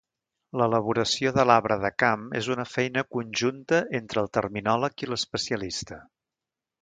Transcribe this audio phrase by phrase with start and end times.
[0.59, 6.01] L’elaboració de l’arbre de camp és una feina conjunta entre el terminòleg i l’especialista.